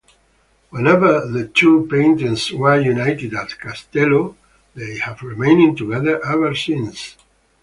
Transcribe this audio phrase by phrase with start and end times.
[0.71, 4.35] Whenever the two paintings were united at Castello,
[4.73, 7.15] they have remained together ever since.